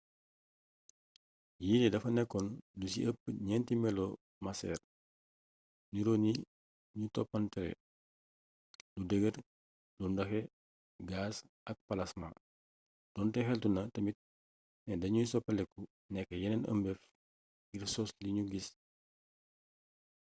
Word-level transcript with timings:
yillee 1.65 1.89
dafa 1.93 2.09
nekkoon 2.15 2.47
lu 2.79 2.85
ci 2.93 2.99
ëpp 3.09 3.19
ñeenti 3.47 3.73
melo 3.83 4.05
maceer 4.45 4.79
niroo 5.93 6.17
ni 6.23 6.31
ñu 6.97 7.05
toppalantee: 7.15 7.71
lu 8.95 9.01
dëgër 9.09 9.35
lu 9.99 10.05
ndoxe 10.11 10.39
gaas 11.09 11.35
ak 11.69 11.77
palasmaa 11.87 12.33
doonte 13.13 13.39
xeltu 13.47 13.67
na 13.71 13.81
tamit 13.93 14.17
ne 14.85 14.93
dañuy 15.01 15.27
soppeeku 15.29 15.79
nekk 16.13 16.29
yeneen 16.41 16.67
ëmbeef 16.71 16.99
ngir 17.71 17.83
sos 17.93 18.09
li 18.23 18.29
nu 18.35 18.43
gis 18.51 18.67